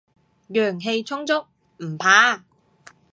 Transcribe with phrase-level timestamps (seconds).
[0.49, 1.45] 陽氣充足，
[1.77, 2.41] 唔怕